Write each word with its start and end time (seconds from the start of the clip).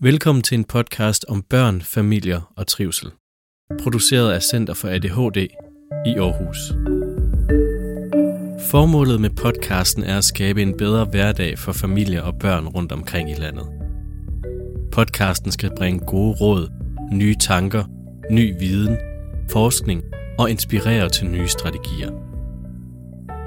Velkommen 0.00 0.42
til 0.42 0.58
en 0.58 0.64
podcast 0.64 1.24
om 1.28 1.42
børn, 1.42 1.82
familier 1.82 2.52
og 2.56 2.66
trivsel. 2.66 3.10
Produceret 3.82 4.32
af 4.32 4.42
Center 4.42 4.74
for 4.74 4.88
ADHD 4.88 5.36
i 6.06 6.14
Aarhus. 6.18 6.58
Formålet 8.70 9.20
med 9.20 9.30
podcasten 9.30 10.02
er 10.02 10.18
at 10.18 10.24
skabe 10.24 10.62
en 10.62 10.76
bedre 10.76 11.04
hverdag 11.04 11.58
for 11.58 11.72
familier 11.72 12.22
og 12.22 12.38
børn 12.38 12.68
rundt 12.68 12.92
omkring 12.92 13.30
i 13.30 13.34
landet. 13.34 13.66
Podcasten 14.92 15.52
skal 15.52 15.70
bringe 15.76 16.06
gode 16.06 16.36
råd, 16.40 16.70
nye 17.12 17.36
tanker, 17.40 17.84
ny 18.30 18.58
viden, 18.58 18.96
forskning 19.50 20.02
og 20.38 20.50
inspirere 20.50 21.08
til 21.08 21.26
nye 21.26 21.48
strategier. 21.48 22.10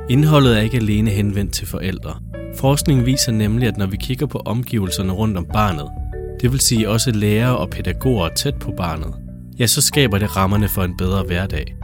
Indholdet 0.09 0.57
er 0.57 0.61
ikke 0.61 0.77
alene 0.77 1.09
henvendt 1.09 1.53
til 1.53 1.67
forældre. 1.67 2.19
Forskning 2.55 3.05
viser 3.05 3.31
nemlig, 3.31 3.67
at 3.67 3.77
når 3.77 3.85
vi 3.85 3.97
kigger 3.97 4.25
på 4.25 4.41
omgivelserne 4.45 5.13
rundt 5.13 5.37
om 5.37 5.45
barnet, 5.53 6.00
det 6.41 6.51
vil 6.51 6.59
sige 6.59 6.89
også 6.89 7.11
lærere 7.11 7.57
og 7.57 7.69
pædagoger 7.69 8.29
tæt 8.29 8.55
på 8.55 8.71
barnet, 8.77 9.13
ja, 9.59 9.67
så 9.67 9.81
skaber 9.81 10.17
det 10.17 10.37
rammerne 10.37 10.67
for 10.67 10.83
en 10.83 10.97
bedre 10.97 11.23
hverdag. 11.23 11.75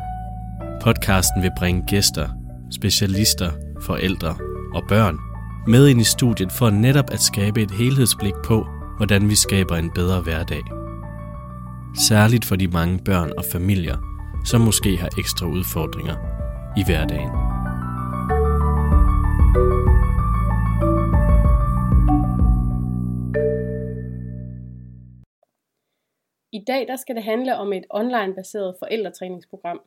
Podcasten 0.82 1.44
vil 1.44 1.52
bringe 1.58 1.84
gæster, 1.88 2.30
specialister, 2.72 3.52
forældre 3.82 4.36
og 4.74 4.84
børn 4.90 5.18
med 5.68 5.88
ind 5.88 6.02
i 6.02 6.04
studiet 6.04 6.52
for 6.52 6.70
netop 6.70 7.10
at 7.12 7.22
skabe 7.22 7.62
et 7.62 7.72
helhedsblik 7.72 8.34
på, 8.46 8.68
hvordan 8.98 9.30
vi 9.30 9.36
skaber 9.36 9.76
en 9.76 9.92
bedre 9.96 10.22
hverdag. 10.22 10.62
Særligt 12.08 12.46
for 12.46 12.56
de 12.56 12.68
mange 12.68 13.00
børn 13.06 13.32
og 13.38 13.46
familier, 13.52 13.98
som 14.46 14.62
måske 14.62 14.98
har 14.98 15.10
ekstra 15.18 15.46
udfordringer 15.46 16.16
i 16.78 16.84
hverdagen. 16.86 17.47
I 26.52 26.60
dag 26.60 26.88
der 26.88 26.96
skal 26.96 27.16
det 27.16 27.24
handle 27.24 27.56
om 27.56 27.74
et 27.74 27.86
online-baseret 27.90 28.76
forældretræningsprogram. 28.80 29.82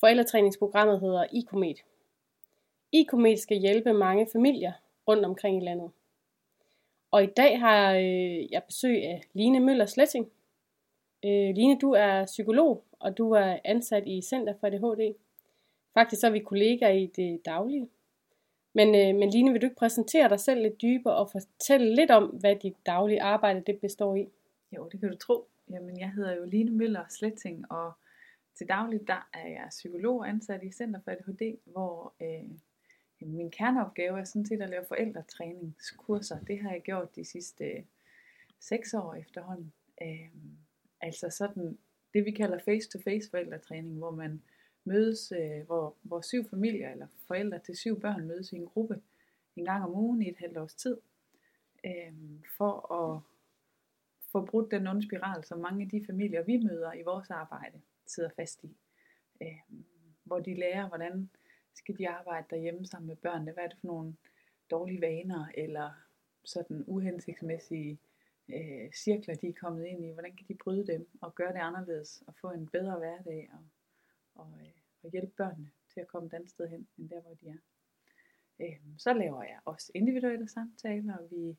Forældretræningsprogrammet 0.00 1.00
hedder 1.00 1.26
IKOMET. 1.32 1.76
IKOMET 2.92 3.38
skal 3.38 3.56
hjælpe 3.56 3.92
mange 3.92 4.28
familier 4.32 4.72
rundt 5.08 5.24
omkring 5.24 5.62
i 5.62 5.64
landet. 5.64 5.90
Og 7.10 7.24
i 7.24 7.26
dag 7.26 7.60
har 7.60 7.94
øh, 7.94 8.52
jeg 8.52 8.62
besøg 8.66 9.04
af 9.04 9.22
Line 9.32 9.60
Møller 9.60 9.86
Sletting. 9.86 10.30
Øh, 11.24 11.54
Line, 11.54 11.78
du 11.78 11.92
er 11.92 12.24
psykolog, 12.24 12.84
og 12.98 13.18
du 13.18 13.30
er 13.30 13.58
ansat 13.64 14.02
i 14.06 14.22
Center 14.22 14.54
for 14.60 14.66
ADHD. 14.66 15.14
Faktisk 15.94 16.20
så 16.20 16.26
er 16.26 16.30
vi 16.30 16.38
kollegaer 16.38 16.92
i 16.92 17.06
det 17.06 17.44
daglige. 17.44 17.88
Men, 18.72 18.94
øh, 18.94 19.14
men 19.20 19.30
Line, 19.30 19.52
vil 19.52 19.60
du 19.60 19.66
ikke 19.66 19.76
præsentere 19.76 20.28
dig 20.28 20.40
selv 20.40 20.62
lidt 20.62 20.82
dybere 20.82 21.16
og 21.16 21.30
fortælle 21.30 21.94
lidt 21.94 22.10
om, 22.10 22.24
hvad 22.24 22.56
dit 22.56 22.76
daglige 22.86 23.22
arbejde 23.22 23.62
det 23.66 23.78
består 23.80 24.16
i? 24.16 24.28
Jo, 24.76 24.88
det 24.92 25.00
kan 25.00 25.10
du 25.10 25.16
tro. 25.16 25.48
Jamen, 25.70 26.00
jeg 26.00 26.12
hedder 26.12 26.36
jo 26.36 26.44
Line 26.44 26.70
Møller 26.70 27.04
Sletting, 27.08 27.72
og 27.72 27.92
til 28.54 28.68
daglig 28.68 29.06
der 29.06 29.28
er 29.34 29.48
jeg 29.48 29.66
psykolog 29.70 30.28
ansat 30.28 30.62
i 30.62 30.72
Center 30.72 31.00
for 31.00 31.10
ADHD, 31.10 31.56
hvor 31.64 32.14
øh, 32.22 32.50
min 33.20 33.50
kerneopgave 33.50 34.20
er 34.20 34.24
sådan 34.24 34.46
set 34.46 34.62
at 34.62 34.70
lave 34.70 34.84
forældretræningskurser. 34.88 36.40
Det 36.40 36.60
har 36.60 36.70
jeg 36.70 36.82
gjort 36.82 37.16
de 37.16 37.24
sidste 37.24 37.64
øh, 37.64 37.82
seks 38.60 38.94
år 38.94 39.14
efterhånden. 39.14 39.72
Øh, 40.02 40.30
altså 41.00 41.30
sådan 41.30 41.78
det 42.14 42.24
vi 42.24 42.30
kalder 42.30 42.58
face-to-face 42.58 43.30
forældretræning, 43.30 43.98
hvor 43.98 44.10
man 44.10 44.42
mødes, 44.84 45.32
øh, 45.32 45.66
hvor, 45.66 45.96
hvor 46.02 46.20
syv 46.20 46.48
familier 46.50 46.92
eller 46.92 47.06
forældre 47.26 47.58
til 47.58 47.76
syv 47.76 48.00
børn 48.00 48.26
mødes 48.26 48.52
i 48.52 48.56
en 48.56 48.66
gruppe 48.66 49.00
en 49.56 49.64
gang 49.64 49.84
om 49.84 49.94
ugen 49.94 50.22
i 50.22 50.28
et 50.28 50.36
halvt 50.36 50.58
års 50.58 50.74
tid, 50.74 50.96
øh, 51.86 52.12
for 52.56 52.92
at 52.92 53.20
få 54.34 54.44
brudt 54.44 54.70
den 54.70 54.86
onde 54.86 55.02
spiral, 55.02 55.44
som 55.44 55.58
mange 55.58 55.82
af 55.84 55.90
de 55.90 56.06
familier, 56.06 56.42
vi 56.42 56.56
møder 56.56 56.92
i 56.92 57.02
vores 57.02 57.30
arbejde, 57.30 57.80
sidder 58.06 58.30
fast 58.36 58.64
i. 58.64 58.76
Øh, 59.42 59.60
hvor 60.24 60.40
de 60.40 60.54
lærer, 60.54 60.88
hvordan 60.88 61.30
skal 61.74 61.98
de 61.98 62.08
arbejde 62.08 62.46
derhjemme 62.50 62.86
sammen 62.86 63.06
med 63.06 63.16
børnene, 63.16 63.52
hvad 63.52 63.64
er 63.64 63.68
det 63.68 63.78
for 63.80 63.86
nogle 63.86 64.16
dårlige 64.70 65.00
vaner, 65.00 65.46
eller 65.54 65.90
sådan 66.44 66.84
uhensigtsmæssige 66.86 67.98
øh, 68.48 68.92
cirkler, 68.92 69.34
de 69.34 69.48
er 69.48 69.60
kommet 69.60 69.86
ind 69.86 70.04
i, 70.04 70.12
hvordan 70.12 70.36
kan 70.36 70.46
de 70.48 70.54
bryde 70.64 70.86
dem, 70.86 71.08
og 71.20 71.34
gøre 71.34 71.52
det 71.52 71.58
anderledes, 71.58 72.22
og 72.26 72.34
få 72.40 72.50
en 72.50 72.68
bedre 72.68 72.98
hverdag, 72.98 73.50
og, 73.52 73.64
og, 74.34 74.52
øh, 74.60 74.72
og 75.02 75.10
hjælpe 75.10 75.32
børnene 75.36 75.70
til 75.92 76.00
at 76.00 76.08
komme 76.08 76.26
et 76.26 76.34
andet 76.34 76.50
sted 76.50 76.68
hen, 76.68 76.88
end 76.98 77.08
der, 77.08 77.20
hvor 77.20 77.34
de 77.34 77.48
er. 77.48 77.60
Øh, 78.60 78.80
så 78.98 79.12
laver 79.12 79.42
jeg 79.42 79.58
også 79.64 79.92
individuelle 79.94 80.48
samtaler, 80.48 81.16
og 81.16 81.30
vi 81.30 81.56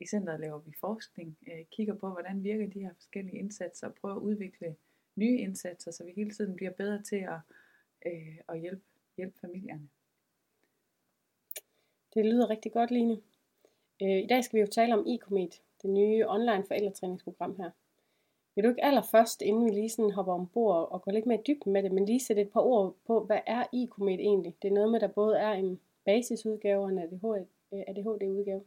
i 0.00 0.06
centret 0.06 0.40
laver 0.40 0.58
vi 0.58 0.72
forskning, 0.80 1.38
øh, 1.46 1.64
kigger 1.70 1.94
på, 1.94 2.08
hvordan 2.08 2.44
virker 2.44 2.66
de 2.66 2.80
her 2.80 2.94
forskellige 2.94 3.38
indsatser, 3.38 3.86
og 3.86 3.94
prøver 3.94 4.14
at 4.14 4.20
udvikle 4.20 4.76
nye 5.16 5.38
indsatser, 5.38 5.90
så 5.90 6.04
vi 6.04 6.12
hele 6.16 6.30
tiden 6.30 6.56
bliver 6.56 6.70
bedre 6.70 7.02
til 7.02 7.16
at, 7.16 7.40
øh, 8.06 8.38
at 8.48 8.60
hjælpe, 8.60 8.82
hjælpe 9.16 9.38
familierne. 9.40 9.88
Det 12.14 12.26
lyder 12.26 12.50
rigtig 12.50 12.72
godt, 12.72 12.90
Line. 12.90 13.20
Øh, 14.02 14.18
I 14.24 14.26
dag 14.26 14.44
skal 14.44 14.56
vi 14.56 14.60
jo 14.60 14.66
tale 14.66 14.94
om 14.94 15.06
IKOMET, 15.06 15.62
det 15.82 15.90
nye 15.90 16.28
online 16.28 16.64
forældretræningsprogram 16.66 17.56
her. 17.56 17.70
Vil 18.54 18.64
du 18.64 18.68
ikke 18.68 18.84
allerførst, 18.84 19.42
inden 19.42 19.64
vi 19.64 19.70
lige 19.70 19.88
sådan 19.88 20.10
hopper 20.10 20.32
ombord 20.32 20.88
og 20.92 21.02
går 21.02 21.12
lidt 21.12 21.26
mere 21.26 21.42
dybt 21.46 21.66
med 21.66 21.82
det, 21.82 21.92
men 21.92 22.04
lige 22.04 22.20
sætte 22.20 22.42
et 22.42 22.50
par 22.50 22.60
ord 22.60 22.96
på, 23.06 23.24
hvad 23.24 23.40
er 23.46 23.64
IKOMET 23.72 24.20
egentlig? 24.20 24.56
Det 24.62 24.68
er 24.68 24.72
noget 24.72 24.90
med, 24.90 25.00
der 25.00 25.08
både 25.08 25.38
er 25.38 25.52
en 25.52 25.80
basisudgave 26.04 26.82
og 26.82 26.88
en 26.88 26.98
ADHD-udgave. 27.72 28.64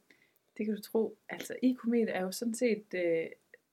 Det 0.62 0.68
kan 0.68 0.76
du 0.76 0.82
tro. 0.82 1.18
Altså, 1.30 1.56
ICOMET 1.62 2.10
er 2.10 2.22
jo 2.22 2.32
sådan 2.32 2.54
set 2.54 2.94
øh, 2.94 3.28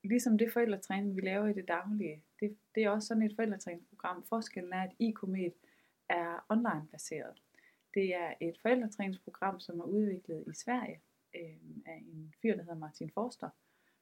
ligesom 0.04 0.38
det 0.38 0.52
forældretræning, 0.52 1.16
vi 1.16 1.20
laver 1.20 1.46
i 1.46 1.52
det 1.52 1.68
daglige. 1.68 2.22
Det, 2.40 2.56
det 2.74 2.84
er 2.84 2.90
også 2.90 3.08
sådan 3.08 3.22
et 3.22 3.34
forældretræningsprogram. 3.36 4.24
Forskellen 4.28 4.72
er, 4.72 4.82
at 4.82 4.92
ICOMET 4.98 5.54
er 6.08 6.46
online-baseret. 6.48 7.42
Det 7.94 8.14
er 8.14 8.34
et 8.40 8.58
forældretræningsprogram, 8.62 9.60
som 9.60 9.80
er 9.80 9.84
udviklet 9.84 10.44
i 10.46 10.54
Sverige 10.54 11.00
øh, 11.36 11.56
af 11.86 12.04
en 12.06 12.34
fyr, 12.42 12.54
der 12.54 12.62
hedder 12.62 12.78
Martin 12.78 13.10
Forster, 13.10 13.50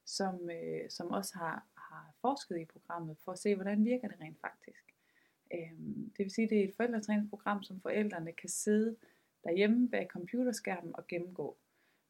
som, 0.04 0.50
øh, 0.50 0.90
som 0.90 1.10
også 1.10 1.38
har, 1.38 1.66
har 1.76 2.14
forsket 2.20 2.58
i 2.58 2.64
programmet 2.64 3.16
for 3.24 3.32
at 3.32 3.38
se, 3.38 3.54
hvordan 3.54 3.84
virker 3.84 4.08
det 4.08 4.20
rent 4.20 4.40
faktisk. 4.40 4.84
Øh, 5.54 5.78
det 6.16 6.18
vil 6.18 6.30
sige, 6.30 6.44
at 6.44 6.50
det 6.50 6.60
er 6.60 6.68
et 6.68 6.76
forældretræningsprogram, 6.76 7.62
som 7.62 7.80
forældrene 7.80 8.32
kan 8.32 8.48
sidde 8.48 8.96
derhjemme 9.44 9.88
bag 9.88 10.06
computerskærmen 10.10 10.96
og 10.96 11.06
gennemgå. 11.06 11.56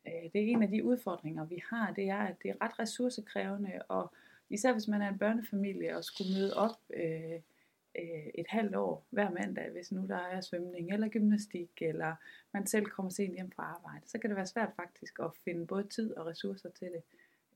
Øh, 0.06 0.30
det 0.32 0.40
er 0.42 0.46
en 0.46 0.62
af 0.62 0.68
de 0.68 0.84
udfordringer, 0.84 1.44
vi 1.44 1.62
har, 1.70 1.92
det 1.92 2.08
er, 2.08 2.18
at 2.18 2.36
det 2.42 2.50
er 2.50 2.64
ret 2.64 2.78
ressourcekrævende, 2.78 3.82
og 3.88 4.12
især 4.50 4.72
hvis 4.72 4.88
man 4.88 5.02
er 5.02 5.08
en 5.08 5.18
børnefamilie 5.18 5.96
og 5.96 6.04
skulle 6.04 6.34
møde 6.34 6.56
op 6.56 6.78
øh, 6.94 7.40
øh, 7.98 8.26
et 8.34 8.46
halvt 8.48 8.74
år 8.76 9.06
hver 9.10 9.30
mandag, 9.30 9.70
hvis 9.70 9.92
nu 9.92 10.06
der 10.06 10.16
er 10.16 10.40
svømning 10.40 10.92
eller 10.92 11.08
gymnastik, 11.08 11.70
eller 11.80 12.14
man 12.52 12.66
selv 12.66 12.86
kommer 12.86 13.10
sent 13.10 13.34
hjem 13.34 13.50
fra 13.50 13.62
arbejde, 13.62 14.08
så 14.08 14.18
kan 14.18 14.30
det 14.30 14.36
være 14.36 14.46
svært 14.46 14.72
faktisk 14.76 15.18
at 15.18 15.30
finde 15.44 15.66
både 15.66 15.88
tid 15.88 16.16
og 16.16 16.26
ressourcer 16.26 16.70
til 16.70 16.88
det. 16.88 17.02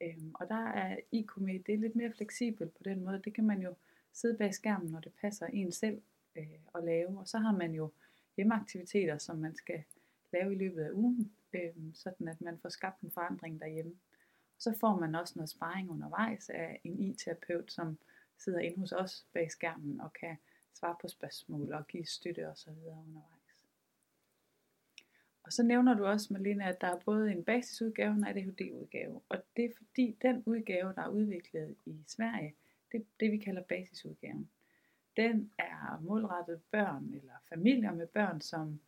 Øhm, 0.03 0.31
og 0.35 0.49
der 0.49 0.67
er 0.67 0.97
IKME, 1.13 1.59
det 1.67 1.75
er 1.75 1.79
lidt 1.79 1.97
mere 1.97 2.13
fleksibelt 2.17 2.75
på 2.75 2.83
den 2.85 3.05
måde. 3.05 3.23
Det 3.25 3.35
kan 3.35 3.45
man 3.45 3.63
jo 3.63 3.75
sidde 4.13 4.39
bag 4.39 4.55
skærmen, 4.55 4.91
når 4.91 5.01
det 5.01 5.13
passer 5.21 5.47
en 5.47 5.73
selv 5.73 6.03
øh, 6.37 6.59
at 6.75 6.85
lave. 6.85 7.19
Og 7.19 7.29
så 7.29 7.39
har 7.39 7.53
man 7.53 7.75
jo 7.75 7.91
hjemmeaktiviteter, 8.37 9.19
som 9.19 9.39
man 9.39 9.55
skal 9.55 9.83
lave 10.33 10.53
i 10.53 10.59
løbet 10.59 10.83
af 10.83 10.91
ugen, 10.93 11.33
øh, 11.55 11.95
sådan 11.95 12.29
at 12.29 12.41
man 12.41 12.59
får 12.59 12.69
skabt 12.69 13.01
en 13.01 13.11
forandring 13.11 13.61
derhjemme. 13.61 13.99
Så 14.59 14.75
får 14.81 14.97
man 15.01 15.15
også 15.15 15.33
noget 15.37 15.51
sparring 15.51 15.91
undervejs 15.91 16.51
af 16.51 16.81
en 16.85 17.01
IT-terapeut, 17.01 17.73
som 17.73 17.99
sidder 18.39 18.59
inde 18.59 18.79
hos 18.79 18.93
os 18.93 19.27
bag 19.33 19.51
skærmen 19.51 20.01
og 20.01 20.13
kan 20.13 20.37
svare 20.75 20.97
på 21.01 21.09
spørgsmål 21.09 21.73
og 21.73 21.87
give 21.87 22.07
støtte 22.07 22.49
osv. 22.49 22.71
undervejs. 22.71 23.41
Og 25.43 25.53
så 25.53 25.63
nævner 25.63 25.95
du 25.95 26.05
også, 26.07 26.33
Malene, 26.33 26.65
at 26.65 26.81
der 26.81 26.87
er 26.87 26.99
både 26.99 27.33
en 27.33 27.45
basisudgave 27.45 28.11
og 28.11 28.17
en 28.17 28.27
ADHD-udgave. 28.27 29.21
Og 29.29 29.39
det 29.57 29.65
er 29.65 29.75
fordi 29.77 30.17
den 30.23 30.43
udgave, 30.47 30.93
der 30.95 31.03
er 31.03 31.09
udviklet 31.09 31.77
i 31.87 32.05
Sverige, 32.07 32.55
det 32.93 33.01
er 33.01 33.05
det, 33.21 33.33
vi 33.33 33.39
kalder 33.39 33.63
basisudgaven. 33.63 34.51
Den 35.17 35.53
er 35.59 36.01
målrettet 36.03 36.61
børn 36.71 37.15
eller 37.15 37.35
familier 37.49 37.93
med 37.93 38.07
børn, 38.07 38.41
som, 38.41 38.81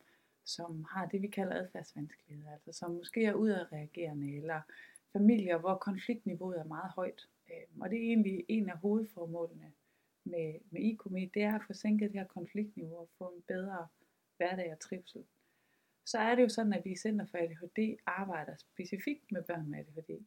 som 0.45 0.85
har 0.89 1.05
det, 1.05 1.21
vi 1.21 1.27
kalder 1.27 1.55
adfærdsvanskeligheder. 1.55 2.51
Altså 2.51 2.71
som 2.71 2.91
måske 2.91 3.25
er 3.25 3.33
udadreagerende, 3.33 4.37
eller 4.37 4.61
familier, 5.13 5.57
hvor 5.57 5.75
konfliktniveauet 5.75 6.59
er 6.59 6.63
meget 6.63 6.91
højt. 6.91 7.29
Øhm, 7.51 7.81
og 7.81 7.89
det 7.89 7.97
er 7.97 8.03
egentlig 8.03 8.45
en 8.47 8.69
af 8.69 8.77
hovedformålene 8.77 9.71
med, 10.23 10.53
med 10.71 10.81
IKOMI, 10.81 11.31
det 11.33 11.43
er 11.43 11.55
at 11.55 11.63
få 11.67 11.73
sænket 11.73 12.11
det 12.11 12.19
her 12.19 12.27
konfliktniveau 12.27 12.97
og 12.97 13.09
få 13.17 13.25
en 13.25 13.43
bedre 13.47 13.87
hverdag 14.37 14.71
og 14.71 14.79
trivsel. 14.79 15.23
Så 16.05 16.17
er 16.17 16.35
det 16.35 16.43
jo 16.43 16.49
sådan, 16.49 16.73
at 16.73 16.85
vi 16.85 16.91
i 16.91 16.95
Center 16.95 17.25
for 17.25 17.37
ADHD 17.37 17.97
arbejder 18.05 18.55
specifikt 18.55 19.31
med 19.31 19.43
børn 19.43 19.69
med 19.69 19.79
ADHD. 19.79 20.23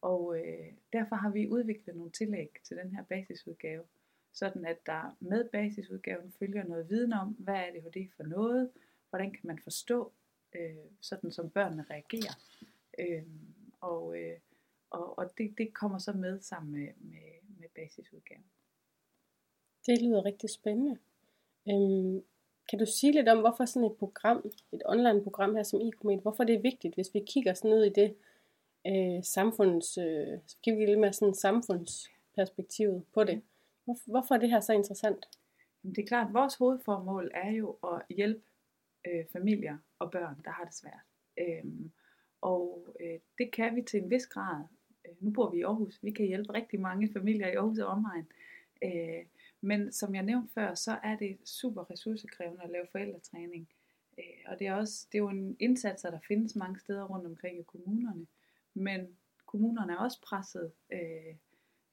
Og 0.00 0.38
øh, 0.38 0.72
derfor 0.92 1.16
har 1.16 1.30
vi 1.30 1.48
udviklet 1.48 1.96
nogle 1.96 2.10
tillæg 2.10 2.48
til 2.64 2.76
den 2.76 2.90
her 2.90 3.04
basisudgave, 3.04 3.84
sådan 4.32 4.64
at 4.64 4.86
der 4.86 5.16
med 5.20 5.48
basisudgaven 5.48 6.32
følger 6.38 6.64
noget 6.64 6.88
viden 6.88 7.12
om, 7.12 7.28
hvad 7.28 7.54
er 7.54 7.66
ADHD 7.66 8.10
for 8.16 8.22
noget, 8.22 8.70
hvordan 9.14 9.30
kan 9.30 9.46
man 9.46 9.58
forstå, 9.58 10.12
øh, 10.54 10.76
sådan 11.00 11.32
som 11.32 11.50
børnene 11.50 11.84
reagerer. 11.90 12.34
Øh, 12.98 13.22
og, 13.80 14.18
øh, 14.18 14.38
og, 14.90 15.18
og 15.18 15.38
det, 15.38 15.54
det 15.58 15.74
kommer 15.74 15.98
så 15.98 16.12
med 16.12 16.40
sammen 16.40 16.72
med, 16.72 16.88
med, 16.98 17.58
med 17.58 17.68
basisudgaven. 17.74 18.44
Det 19.86 20.02
lyder 20.02 20.24
rigtig 20.24 20.50
spændende. 20.50 20.98
Øhm, 21.68 22.24
kan 22.68 22.78
du 22.78 22.86
sige 22.86 23.12
lidt 23.12 23.28
om, 23.28 23.40
hvorfor 23.40 23.64
sådan 23.64 23.90
et 23.90 23.96
program, 23.96 24.50
et 24.72 24.82
online 24.86 25.22
program 25.22 25.54
her 25.54 25.62
som 25.62 25.80
e 25.80 26.16
hvorfor 26.16 26.44
det 26.44 26.54
er 26.54 26.60
vigtigt, 26.60 26.94
hvis 26.94 27.14
vi 27.14 27.24
kigger 27.26 27.54
sådan 27.54 27.72
ud 27.72 27.84
i 27.84 27.92
det 27.92 28.16
øh, 28.86 29.24
samfunds, 29.24 29.98
øh, 29.98 30.38
kigger 30.62 30.78
vi 30.78 30.86
lidt 30.86 31.00
mere 31.00 31.12
sådan 31.12 31.34
samfundsperspektivet 31.34 33.04
på 33.14 33.24
det. 33.24 33.42
Hvor, 33.84 34.10
hvorfor 34.10 34.34
er 34.34 34.38
det 34.38 34.50
her 34.50 34.60
så 34.60 34.72
interessant? 34.72 35.28
Det 35.82 35.98
er 35.98 36.06
klart, 36.06 36.28
at 36.28 36.34
vores 36.34 36.54
hovedformål 36.54 37.30
er 37.34 37.50
jo 37.50 37.76
at 37.82 38.02
hjælpe 38.16 38.42
øh, 39.06 39.24
familier 39.32 39.78
og 39.98 40.10
børn, 40.10 40.40
der 40.44 40.50
har 40.50 40.64
det 40.64 40.74
svært. 40.74 41.06
Øhm, 41.38 41.92
og 42.40 42.96
øh, 43.00 43.18
det 43.38 43.52
kan 43.52 43.76
vi 43.76 43.82
til 43.82 44.02
en 44.02 44.10
vis 44.10 44.26
grad. 44.26 44.64
Øh, 45.06 45.14
nu 45.20 45.30
bor 45.30 45.50
vi 45.50 45.58
i 45.58 45.62
Aarhus. 45.62 46.02
Vi 46.02 46.10
kan 46.10 46.26
hjælpe 46.26 46.54
rigtig 46.54 46.80
mange 46.80 47.12
familier 47.12 47.48
i 47.48 47.54
Aarhus 47.54 47.78
og 47.78 47.86
omegn. 47.86 48.26
Øh, 48.84 49.24
men 49.60 49.92
som 49.92 50.14
jeg 50.14 50.22
nævnte 50.22 50.52
før, 50.54 50.74
så 50.74 50.98
er 51.02 51.16
det 51.16 51.38
super 51.44 51.90
ressourcekrævende 51.90 52.62
at 52.62 52.70
lave 52.70 52.86
forældretræning. 52.92 53.68
Øh, 54.18 54.24
og 54.46 54.58
det 54.58 54.66
er, 54.66 54.74
også, 54.74 55.06
det 55.12 55.18
er 55.18 55.22
jo 55.22 55.28
en 55.28 55.56
indsats, 55.60 56.02
der 56.02 56.18
findes 56.28 56.56
mange 56.56 56.80
steder 56.80 57.04
rundt 57.04 57.26
omkring 57.26 57.58
i 57.58 57.62
kommunerne. 57.62 58.26
Men 58.74 59.16
kommunerne 59.46 59.92
er 59.92 59.96
også 59.96 60.20
presset, 60.20 60.72
øh, 60.92 61.34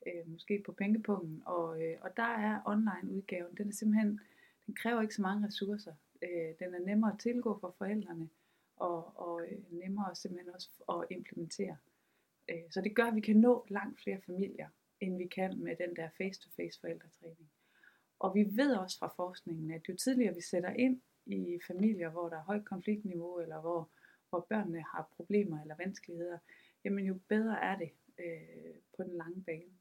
øh, 0.07 0.31
måske 0.31 0.63
på 0.65 0.71
pengepunkten, 0.71 1.43
og, 1.45 1.83
øh, 1.83 1.97
og 2.01 2.17
der 2.17 2.23
er 2.47 2.61
online-udgaven, 2.65 3.57
den 3.57 3.67
er 3.67 3.73
simpelthen, 3.73 4.19
den 4.65 4.75
kræver 4.75 5.01
ikke 5.01 5.15
så 5.15 5.21
mange 5.21 5.47
ressourcer. 5.47 5.93
Øh, 6.21 6.53
den 6.59 6.73
er 6.73 6.79
nemmere 6.79 7.13
at 7.13 7.19
tilgå 7.19 7.59
for 7.59 7.75
forældrene, 7.77 8.29
og, 8.75 9.19
og 9.19 9.41
øh, 9.47 9.73
nemmere 9.73 10.15
simpelthen 10.15 10.53
også 10.53 10.69
at 10.89 11.17
implementere. 11.17 11.77
Øh, 12.49 12.63
så 12.71 12.81
det 12.81 12.95
gør, 12.95 13.03
at 13.03 13.15
vi 13.15 13.21
kan 13.21 13.35
nå 13.35 13.65
langt 13.69 14.01
flere 14.01 14.21
familier, 14.25 14.69
end 14.99 15.17
vi 15.17 15.27
kan 15.27 15.57
med 15.57 15.75
den 15.75 15.95
der 15.95 16.09
face-to-face 16.17 16.79
forældretræning. 16.79 17.51
Og 18.19 18.35
vi 18.35 18.47
ved 18.57 18.75
også 18.75 18.99
fra 18.99 19.13
forskningen, 19.15 19.71
at 19.71 19.89
jo 19.89 19.95
tidligere 19.95 20.35
vi 20.35 20.41
sætter 20.41 20.69
ind 20.69 21.01
i 21.25 21.59
familier, 21.67 22.09
hvor 22.09 22.29
der 22.29 22.37
er 22.37 22.43
højt 22.43 22.65
konfliktniveau, 22.65 23.39
eller 23.39 23.61
hvor, 23.61 23.89
hvor 24.29 24.45
børnene 24.49 24.81
har 24.81 25.11
problemer 25.15 25.61
eller 25.61 25.75
vanskeligheder, 25.75 26.37
jamen 26.85 27.05
jo 27.05 27.19
bedre 27.27 27.63
er 27.63 27.77
det 27.77 27.91
øh, 28.19 28.75
på 28.97 29.03
den 29.03 29.17
lange 29.17 29.43
bane. 29.43 29.80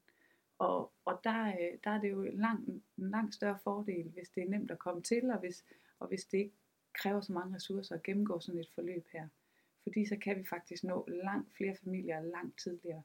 Og, 0.61 0.91
og 1.05 1.19
der, 1.23 1.47
øh, 1.47 1.77
der 1.83 1.91
er 1.91 2.01
det 2.01 2.11
jo 2.11 2.23
en 2.23 2.39
lang, 2.39 2.69
en 2.69 2.83
langt 2.97 3.35
større 3.35 3.59
fordel, 3.63 4.09
hvis 4.09 4.29
det 4.29 4.43
er 4.43 4.49
nemt 4.49 4.71
at 4.71 4.79
komme 4.79 5.01
til, 5.01 5.31
og 5.31 5.39
hvis, 5.39 5.65
og 5.99 6.07
hvis 6.07 6.25
det 6.25 6.37
ikke 6.37 6.55
kræver 6.93 7.21
så 7.21 7.33
mange 7.33 7.55
ressourcer 7.55 7.95
at 7.95 8.03
gennemgå 8.03 8.39
sådan 8.39 8.59
et 8.59 8.69
forløb 8.75 9.07
her. 9.13 9.27
Fordi 9.83 10.05
så 10.05 10.17
kan 10.21 10.37
vi 10.37 10.45
faktisk 10.45 10.83
nå 10.83 11.05
langt 11.07 11.53
flere 11.53 11.75
familier 11.75 12.21
langt 12.21 12.59
tidligere. 12.59 13.03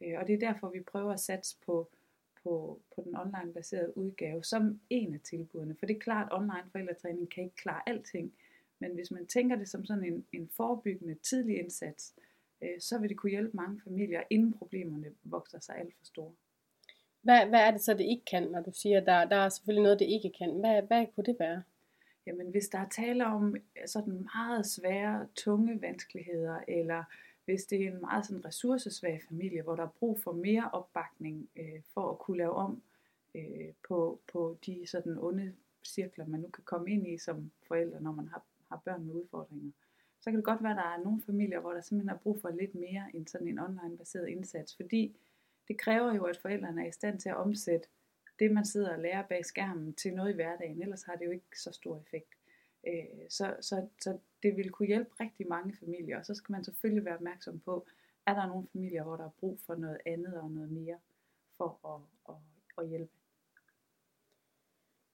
Øh, 0.00 0.18
og 0.18 0.26
det 0.26 0.34
er 0.34 0.38
derfor, 0.38 0.70
vi 0.70 0.80
prøver 0.80 1.12
at 1.12 1.20
satse 1.20 1.56
på, 1.66 1.90
på, 2.42 2.80
på 2.94 3.02
den 3.04 3.16
online-baserede 3.16 3.98
udgave 3.98 4.44
som 4.44 4.80
en 4.90 5.14
af 5.14 5.20
tilbudene. 5.20 5.76
For 5.78 5.86
det 5.86 5.96
er 5.96 6.00
klart, 6.00 6.26
at 6.26 6.38
online 6.38 6.70
forældretræning 6.72 7.30
kan 7.30 7.44
ikke 7.44 7.56
klare 7.56 7.88
alting. 7.88 8.34
Men 8.78 8.94
hvis 8.94 9.10
man 9.10 9.26
tænker 9.26 9.56
det 9.56 9.68
som 9.68 9.84
sådan 9.84 10.04
en, 10.04 10.26
en 10.32 10.48
forebyggende 10.48 11.14
tidlig 11.14 11.58
indsats, 11.58 12.14
øh, 12.62 12.80
så 12.80 12.98
vil 12.98 13.08
det 13.08 13.16
kunne 13.16 13.30
hjælpe 13.30 13.56
mange 13.56 13.80
familier, 13.80 14.22
inden 14.30 14.52
problemerne 14.52 15.14
vokser 15.24 15.60
sig 15.60 15.76
alt 15.76 15.94
for 15.98 16.04
store. 16.04 16.34
Hvad, 17.24 17.46
hvad 17.46 17.60
er 17.60 17.70
det 17.70 17.80
så, 17.80 17.94
det 17.94 18.04
ikke 18.04 18.24
kan, 18.24 18.42
når 18.42 18.60
du 18.60 18.70
siger, 18.72 19.00
at 19.00 19.06
der, 19.06 19.24
der 19.24 19.36
er 19.36 19.48
selvfølgelig 19.48 19.82
noget, 19.82 19.98
det 19.98 20.06
ikke 20.06 20.32
kan? 20.38 20.60
Hvad, 20.60 20.82
hvad 20.82 21.06
kunne 21.14 21.24
det 21.24 21.36
være? 21.38 21.62
Jamen, 22.26 22.50
hvis 22.50 22.68
der 22.68 22.78
er 22.78 22.88
tale 22.88 23.26
om 23.26 23.56
sådan 23.86 24.26
meget 24.34 24.66
svære, 24.66 25.26
tunge 25.36 25.82
vanskeligheder, 25.82 26.58
eller 26.68 27.04
hvis 27.44 27.64
det 27.64 27.82
er 27.82 27.90
en 27.90 28.00
meget 28.00 28.26
sådan 28.26 28.44
ressourcesvag 28.44 29.20
familie, 29.28 29.62
hvor 29.62 29.76
der 29.76 29.82
er 29.82 29.96
brug 29.98 30.20
for 30.20 30.32
mere 30.32 30.70
opbakning 30.72 31.48
øh, 31.56 31.80
for 31.94 32.10
at 32.10 32.18
kunne 32.18 32.38
lave 32.38 32.52
om 32.52 32.82
øh, 33.34 33.72
på, 33.88 34.20
på 34.32 34.58
de 34.66 34.86
sådan 34.86 35.18
onde 35.18 35.52
cirkler, 35.84 36.26
man 36.26 36.40
nu 36.40 36.48
kan 36.48 36.64
komme 36.64 36.90
ind 36.90 37.06
i 37.06 37.18
som 37.18 37.50
forældre, 37.68 38.00
når 38.00 38.12
man 38.12 38.28
har, 38.28 38.42
har 38.68 38.80
børn 38.84 39.04
med 39.04 39.14
udfordringer. 39.14 39.70
Så 40.20 40.30
kan 40.30 40.36
det 40.36 40.44
godt 40.44 40.62
være, 40.62 40.72
at 40.72 40.76
der 40.76 40.98
er 40.98 41.04
nogle 41.04 41.22
familier, 41.22 41.60
hvor 41.60 41.72
der 41.72 41.80
simpelthen 41.80 42.16
er 42.16 42.22
brug 42.22 42.40
for 42.40 42.48
lidt 42.48 42.74
mere 42.74 43.04
end 43.14 43.26
sådan 43.26 43.48
en 43.48 43.58
online-baseret 43.58 44.28
indsats, 44.28 44.76
fordi 44.76 45.16
det 45.68 45.78
kræver 45.78 46.14
jo, 46.14 46.24
at 46.24 46.36
forældrene 46.36 46.82
er 46.82 46.88
i 46.88 46.92
stand 46.92 47.20
til 47.20 47.28
at 47.28 47.36
omsætte 47.36 47.88
det, 48.38 48.50
man 48.50 48.64
sidder 48.64 48.92
og 48.92 48.98
lærer 48.98 49.22
bag 49.22 49.44
skærmen 49.44 49.94
til 49.94 50.14
noget 50.14 50.32
i 50.32 50.34
hverdagen, 50.34 50.82
ellers 50.82 51.02
har 51.02 51.16
det 51.16 51.26
jo 51.26 51.30
ikke 51.30 51.60
så 51.60 51.72
stor 51.72 51.98
effekt. 51.98 52.34
Øh, 52.86 53.28
så, 53.28 53.56
så, 53.60 53.86
så 54.00 54.18
det 54.42 54.56
vil 54.56 54.70
kunne 54.70 54.86
hjælpe 54.86 55.10
rigtig 55.20 55.48
mange 55.48 55.76
familier, 55.80 56.18
og 56.18 56.26
så 56.26 56.34
skal 56.34 56.52
man 56.52 56.64
selvfølgelig 56.64 57.04
være 57.04 57.14
opmærksom 57.14 57.60
på, 57.60 57.86
er 58.26 58.34
der 58.34 58.46
nogle 58.46 58.66
familier, 58.72 59.02
hvor 59.02 59.16
der 59.16 59.24
er 59.24 59.36
brug 59.40 59.60
for 59.66 59.74
noget 59.74 59.98
andet 60.06 60.40
og 60.40 60.50
noget 60.50 60.70
mere 60.70 60.98
for 61.56 61.94
at, 61.94 62.34
at, 62.34 62.40
at 62.78 62.88
hjælpe. 62.88 63.12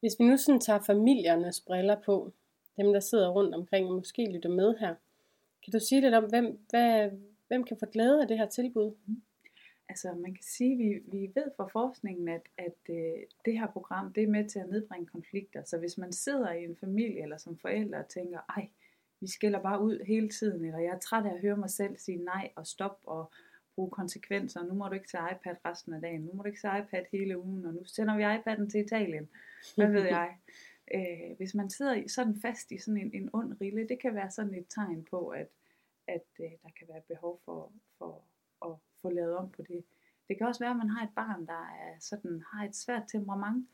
Hvis 0.00 0.17
vi 0.19 0.25
nu 0.25 0.37
sådan 0.37 0.61
tager 0.61 0.81
familiernes 0.81 1.61
briller 1.61 2.02
på, 2.02 2.32
dem 2.76 2.93
der 2.93 3.00
sidder 3.00 3.29
rundt 3.29 3.55
omkring 3.55 3.87
og 3.87 3.94
måske 3.94 4.32
lytter 4.32 4.49
med 4.49 4.79
her, 4.79 4.94
kan 5.64 5.73
du 5.73 5.79
sige 5.79 6.00
lidt 6.00 6.14
om, 6.14 6.25
hvem, 6.25 6.67
hvad, 6.70 7.11
hvem 7.49 7.64
kan 7.64 7.76
få 7.81 7.87
glæde 7.87 8.23
af 8.23 8.29
det 8.29 8.38
her 8.38 8.49
tilbud? 8.49 8.94
Mm 9.06 9.23
altså 9.90 10.14
man 10.14 10.34
kan 10.34 10.44
sige, 10.44 10.72
at 10.72 10.78
vi, 10.78 11.19
vi 11.19 11.31
ved 11.34 11.50
fra 11.56 11.66
forskningen, 11.66 12.28
at, 12.28 12.42
at 12.58 12.78
øh, 12.90 13.22
det 13.44 13.58
her 13.58 13.66
program, 13.66 14.12
det 14.12 14.22
er 14.22 14.28
med 14.28 14.48
til 14.48 14.58
at 14.58 14.69
nedbringe 14.69 15.06
konflikter. 15.06 15.64
Så 15.64 15.78
hvis 15.78 15.98
man 15.98 16.12
sidder 16.12 16.52
i 16.52 16.64
en 16.64 16.76
familie 16.76 17.22
eller 17.22 17.37
som 17.37 17.58
forældre 17.58 17.98
og 17.98 18.08
tænker, 18.08 18.38
ej, 18.56 18.69
vi 19.20 19.26
skiller 19.26 19.62
bare 19.62 19.82
ud 19.82 20.04
hele 20.06 20.28
tiden, 20.28 20.64
eller 20.64 20.78
jeg 20.78 20.94
er 20.94 20.98
træt 20.98 21.26
af 21.26 21.34
at 21.34 21.40
høre 21.40 21.56
mig 21.56 21.70
selv 21.70 21.96
sige 21.96 22.25
nej 22.25 22.50
og 22.56 22.66
stop 22.66 23.00
og 23.04 23.32
bruge 23.75 23.90
konsekvenser. 23.90 24.64
Nu 24.64 24.75
må 24.75 24.88
du 24.88 24.94
ikke 24.94 25.08
tage 25.08 25.32
iPad 25.32 25.56
resten 25.64 25.94
af 25.94 26.00
dagen. 26.00 26.20
Nu 26.20 26.32
må 26.32 26.42
du 26.42 26.46
ikke 26.46 26.60
tage 26.60 26.82
iPad 26.82 27.04
hele 27.12 27.38
ugen, 27.38 27.66
og 27.66 27.75
nu 27.75 27.84
sender 27.84 28.16
vi 28.16 28.22
iPad'en 28.22 28.70
til 28.70 28.84
Italien. 28.84 29.28
Hvad 29.76 29.90
ved 29.90 30.04
jeg? 30.19 30.37
Øh, 30.94 31.37
hvis 31.37 31.54
man 31.54 31.70
sidder 31.70 32.08
sådan 32.08 32.37
fast 32.42 32.72
i 32.72 32.78
sådan 32.78 33.00
en, 33.00 33.14
en 33.14 33.31
ond 33.32 33.60
rille, 33.60 33.88
det 33.88 34.00
kan 34.00 34.14
være 34.14 34.31
sådan 34.31 34.54
et 34.54 34.66
tegn 34.69 35.06
på, 35.10 35.28
at, 35.28 35.48
at 36.08 36.26
øh, 36.40 36.50
der 36.62 36.70
kan 36.78 36.88
være 36.88 37.02
behov 37.08 37.40
for, 37.44 37.72
for 37.98 38.25
at 38.64 38.76
få 39.02 39.11
lavet 39.11 39.37
om 39.37 39.50
på 39.50 39.62
det. 39.62 39.85
Det 40.29 40.38
kan 40.38 40.47
også 40.47 40.61
være, 40.61 40.70
at 40.70 40.76
man 40.76 40.91
har 40.91 41.06
et 41.06 41.14
barn, 41.14 41.47
der 41.47 41.69
er 41.87 41.99
sådan, 42.00 42.43
har 42.52 42.64
et 42.64 42.76
svært 42.76 43.02
temperament, 43.08 43.69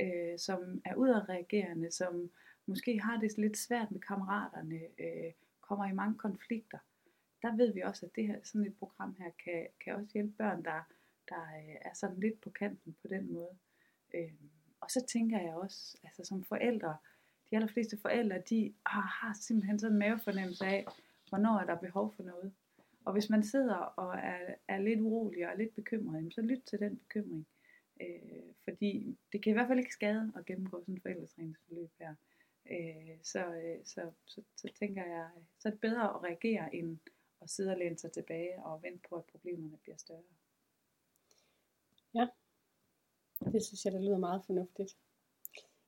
øh, 0.00 0.38
som 0.38 0.82
er 0.84 0.94
udadreagerende, 0.94 1.90
som 1.90 2.30
måske 2.66 3.00
har 3.00 3.16
det 3.16 3.38
lidt 3.38 3.56
svært 3.56 3.90
med 3.90 4.00
kammeraterne, 4.00 4.80
øh, 4.98 5.32
kommer 5.60 5.86
i 5.86 5.92
mange 5.92 6.18
konflikter. 6.18 6.78
Der 7.42 7.56
ved 7.56 7.72
vi 7.72 7.80
også, 7.80 8.06
at 8.06 8.16
det 8.16 8.26
her, 8.26 8.38
sådan 8.42 8.66
et 8.66 8.76
program 8.78 9.16
her 9.18 9.30
kan, 9.44 9.66
kan 9.84 9.94
også 9.94 10.10
hjælpe 10.12 10.32
børn, 10.32 10.64
der, 10.64 10.82
der 11.28 11.42
øh, 11.42 11.76
er 11.80 11.94
sådan 11.94 12.20
lidt 12.20 12.40
på 12.40 12.50
kanten 12.50 12.96
på 13.02 13.08
den 13.08 13.32
måde. 13.32 13.56
Øh, 14.14 14.32
og 14.80 14.90
så 14.90 15.04
tænker 15.06 15.40
jeg 15.40 15.54
også, 15.54 15.98
altså 16.04 16.24
som 16.24 16.44
forældre, 16.44 16.96
de 17.50 17.56
allerfleste 17.56 17.98
forældre, 17.98 18.42
de 18.50 18.74
har, 18.86 19.00
har 19.00 19.34
simpelthen 19.40 19.78
sådan 19.78 19.94
en 19.94 19.98
mavefornemmelse 19.98 20.66
af, 20.66 20.86
hvornår 21.28 21.58
er 21.58 21.66
der 21.66 21.76
behov 21.76 22.12
for 22.16 22.22
noget. 22.22 22.52
Og 23.04 23.12
hvis 23.12 23.30
man 23.30 23.42
sidder 23.42 23.74
og 23.74 24.18
er, 24.18 24.54
er 24.68 24.78
lidt 24.78 25.00
urolig 25.00 25.46
og 25.46 25.52
er 25.52 25.56
lidt 25.56 25.74
bekymret, 25.74 26.34
så 26.34 26.40
lyt 26.40 26.62
til 26.66 26.78
den 26.78 26.96
bekymring. 26.96 27.46
Øh, 28.00 28.54
fordi 28.64 29.18
det 29.32 29.42
kan 29.42 29.50
i 29.50 29.52
hvert 29.52 29.68
fald 29.68 29.78
ikke 29.78 29.92
skade 29.92 30.32
at 30.36 30.46
gennemgå 30.46 30.80
sådan 30.80 30.94
et 30.94 31.02
forældretræningsforløb 31.02 31.90
her. 31.98 32.14
Øh, 32.70 33.18
så, 33.22 33.46
øh, 33.46 33.78
så, 33.84 34.10
så, 34.26 34.42
så 34.56 34.68
tænker 34.78 35.04
jeg, 35.04 35.30
så 35.58 35.68
er 35.68 35.70
det 35.70 35.80
bedre 35.80 36.14
at 36.14 36.22
reagere, 36.22 36.74
end 36.74 36.98
at 37.42 37.50
sidde 37.50 37.70
og 37.70 37.78
læne 37.78 37.98
sig 37.98 38.12
tilbage 38.12 38.64
og 38.64 38.82
vente 38.82 39.08
på, 39.08 39.16
at 39.16 39.24
problemerne 39.24 39.76
bliver 39.82 39.96
større. 39.96 40.22
Ja, 42.14 42.26
det 43.52 43.64
synes 43.64 43.84
jeg, 43.84 43.92
det 43.92 44.02
lyder 44.02 44.18
meget 44.18 44.44
fornuftigt. 44.46 44.96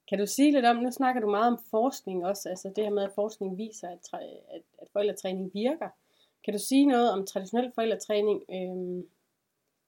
Kan 0.09 0.19
du 0.19 0.27
sige 0.27 0.53
lidt 0.53 0.65
om, 0.65 0.77
nu 0.77 0.91
snakker 0.91 1.21
du 1.21 1.31
meget 1.31 1.53
om 1.53 1.59
forskning 1.71 2.27
også, 2.27 2.49
altså 2.49 2.73
det 2.77 2.85
her 2.85 2.91
med, 2.91 3.03
at 3.03 3.13
forskning 3.15 3.59
viser, 3.59 3.89
at, 3.89 4.09
at, 4.51 4.63
at 4.79 4.89
forældretræning 4.93 5.55
virker. 5.55 5.89
Kan 6.45 6.55
du 6.55 6.59
sige 6.59 6.87
noget 6.87 7.13
om 7.13 7.27
traditionel 7.27 7.73
forældretræning, 7.75 8.43
øhm, 8.51 9.09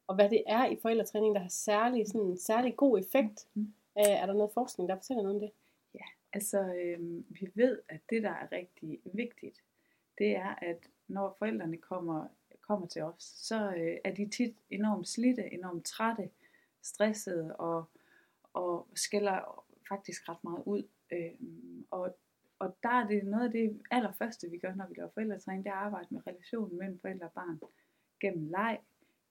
og 0.06 0.14
hvad 0.14 0.30
det 0.30 0.42
er 0.46 0.66
i 0.66 0.78
forældretræning, 0.82 1.34
der 1.34 1.40
har 1.40 1.48
særlig, 1.48 2.06
sådan, 2.06 2.20
en 2.20 2.38
særlig 2.38 2.76
god 2.76 2.98
effekt? 2.98 3.48
Mm. 3.54 3.62
Øh, 3.98 4.04
er 4.04 4.26
der 4.26 4.32
noget 4.32 4.50
forskning, 4.54 4.88
der 4.88 4.96
fortæller 4.96 5.22
noget 5.22 5.36
om 5.36 5.40
det? 5.40 5.50
Ja, 5.94 6.04
altså 6.32 6.58
øhm, 6.58 7.26
vi 7.28 7.50
ved, 7.54 7.80
at 7.88 8.00
det, 8.10 8.22
der 8.22 8.30
er 8.30 8.52
rigtig 8.52 9.00
vigtigt, 9.04 9.62
det 10.18 10.36
er, 10.36 10.54
at 10.62 10.90
når 11.08 11.36
forældrene 11.38 11.76
kommer, 11.76 12.26
kommer 12.60 12.86
til 12.86 13.02
os, 13.02 13.22
så 13.22 13.74
øh, 13.76 13.96
er 14.04 14.14
de 14.14 14.28
tit 14.28 14.56
enormt 14.70 15.08
slidte, 15.08 15.52
enormt 15.52 15.84
trætte, 15.84 16.30
stressede 16.82 17.56
og, 17.56 17.84
og 18.52 18.88
skælder 18.94 19.64
faktisk 19.88 20.28
ret 20.28 20.44
meget 20.44 20.62
ud. 20.66 20.82
Øhm, 21.12 21.86
og 21.90 22.16
og 22.58 22.76
der 22.82 22.88
er 22.88 23.06
det 23.06 23.24
noget 23.24 23.44
af 23.44 23.50
det 23.50 23.82
allerførste, 23.90 24.50
vi 24.50 24.58
gør, 24.58 24.74
når 24.74 24.86
vi 24.88 24.94
laver 24.94 25.10
forældretræning, 25.14 25.64
det 25.64 25.70
er 25.70 25.74
at 25.74 25.82
arbejde 25.86 26.08
med 26.10 26.26
relationen 26.26 26.78
mellem 26.78 26.98
forældre 26.98 27.26
og 27.26 27.32
barn. 27.32 27.60
Gennem 28.20 28.48
leg, 28.48 28.78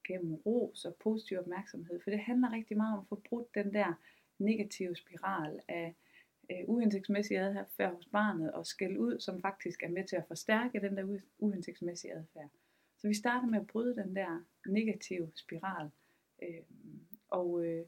gennem 0.07 0.33
ros 0.33 0.85
og 0.85 0.95
positiv 0.95 1.39
opmærksomhed. 1.39 1.99
For 2.03 2.09
det 2.09 2.19
handler 2.19 2.51
rigtig 2.51 2.77
meget 2.77 2.93
om 2.93 2.99
at 2.99 3.07
få 3.09 3.21
brudt 3.29 3.55
den 3.55 3.73
der 3.73 3.93
negative 4.39 4.95
spiral 4.95 5.59
af 5.67 5.95
øh, 6.51 6.57
uhensigtsmæssig 6.67 7.37
adfærd 7.37 7.95
hos 7.95 8.05
barnet 8.05 8.51
og 8.51 8.65
skæld 8.65 8.97
ud, 8.97 9.19
som 9.19 9.41
faktisk 9.41 9.83
er 9.83 9.89
med 9.89 10.07
til 10.07 10.15
at 10.15 10.27
forstærke 10.27 10.81
den 10.81 10.97
der 10.97 11.19
uhensigtsmæssige 11.39 12.13
adfærd. 12.13 12.49
Så 12.97 13.07
vi 13.07 13.13
starter 13.13 13.47
med 13.47 13.59
at 13.59 13.67
bryde 13.67 13.95
den 13.95 14.15
der 14.15 14.43
negative 14.67 15.31
spiral. 15.35 15.89
Øh, 16.43 16.61
og, 17.27 17.65
øh, 17.65 17.85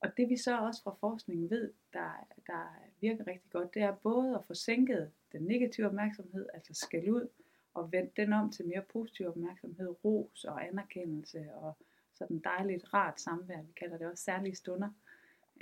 og 0.00 0.16
det 0.16 0.28
vi 0.28 0.36
så 0.36 0.58
også 0.58 0.82
fra 0.82 0.96
forskningen 1.00 1.50
ved, 1.50 1.72
der, 1.92 2.26
der 2.46 2.82
virker 3.00 3.26
rigtig 3.26 3.50
godt, 3.50 3.74
det 3.74 3.82
er 3.82 3.94
både 3.94 4.34
at 4.34 4.44
få 4.44 4.54
sænket 4.54 5.10
den 5.32 5.42
negative 5.42 5.86
opmærksomhed, 5.86 6.46
altså 6.54 6.74
skal 6.74 7.10
ud, 7.10 7.28
og 7.74 7.92
vende 7.92 8.10
den 8.16 8.32
om 8.32 8.50
til 8.50 8.66
mere 8.66 8.82
positiv 8.92 9.28
opmærksomhed, 9.28 10.04
ros 10.04 10.44
og 10.44 10.66
anerkendelse 10.66 11.54
og 11.54 11.76
sådan 12.14 12.38
dejligt, 12.38 12.94
rart 12.94 13.20
samvær. 13.20 13.62
Vi 13.62 13.72
kalder 13.72 13.98
det 13.98 14.06
også 14.06 14.24
særlige 14.24 14.54
stunder. 14.54 14.90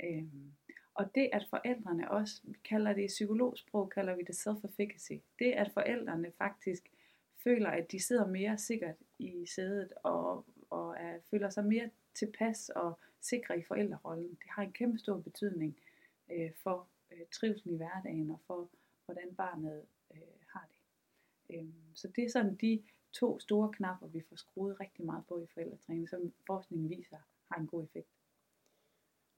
Øhm, 0.03 0.51
og 0.93 1.15
det, 1.15 1.29
at 1.33 1.47
forældrene 1.49 2.11
også, 2.11 2.41
vi 2.43 2.57
kalder 2.63 2.93
det 2.93 3.03
i 3.03 3.07
psykologsprog, 3.07 3.89
kalder 3.89 4.15
vi 4.15 4.23
det 4.27 4.35
self-efficacy. 4.35 5.13
Det, 5.39 5.51
at 5.51 5.71
forældrene 5.73 6.31
faktisk 6.37 6.91
føler, 7.43 7.69
at 7.69 7.91
de 7.91 8.03
sidder 8.03 8.27
mere 8.27 8.57
sikkert 8.57 8.95
i 9.19 9.45
sædet 9.45 9.93
og, 10.03 10.45
og 10.69 10.95
er, 10.99 11.19
føler 11.31 11.49
sig 11.49 11.65
mere 11.65 11.89
tilpas 12.13 12.69
og 12.69 12.99
sikre 13.29 13.59
i 13.59 13.63
forældrerollen. 13.63 14.29
Det 14.29 14.49
har 14.49 14.63
en 14.63 14.71
kæmpe 14.71 14.99
stor 14.99 15.17
betydning 15.17 15.77
øh, 16.31 16.51
for 16.63 16.87
øh, 17.11 17.25
trivsel 17.31 17.71
i 17.71 17.75
hverdagen 17.75 18.29
og 18.29 18.39
for, 18.47 18.69
hvordan 19.05 19.35
barnet 19.35 19.85
øh, 20.13 20.19
har 20.47 20.69
det. 20.69 21.55
Øh, 21.55 21.73
så 21.93 22.07
det 22.15 22.23
er 22.23 22.29
sådan 22.29 22.55
de 22.55 22.83
to 23.13 23.39
store 23.39 23.71
knapper, 23.71 24.07
vi 24.07 24.21
får 24.29 24.35
skruet 24.35 24.79
rigtig 24.79 25.05
meget 25.05 25.23
på 25.27 25.41
i 25.41 25.47
forældretræning, 25.53 26.09
som 26.09 26.33
forskningen 26.47 26.89
viser 26.89 27.17
har 27.51 27.61
en 27.61 27.67
god 27.67 27.83
effekt. 27.83 28.07